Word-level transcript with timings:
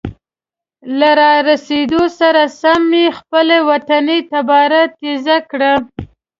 له 0.99 1.09
را 1.19 1.33
رسیدو 1.49 2.03
سره 2.19 2.43
سم 2.61 2.83
یې 3.01 3.07
خپله 3.19 3.55
وطني 3.69 4.19
تباره 4.33 4.79
تیزه 4.99 5.37
کړه. 5.49 5.71